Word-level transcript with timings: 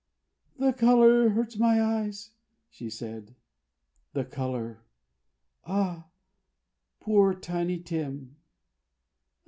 "The 0.57 0.73
color 0.73 1.29
hurts 1.29 1.59
my 1.59 1.79
eyes," 1.79 2.31
she 2.71 2.89
said. 2.89 3.35
The 4.13 4.25
color? 4.25 4.81
Ah, 5.63 6.07
poor 6.99 7.35
Tiny 7.35 7.77
Tim! 7.77 8.35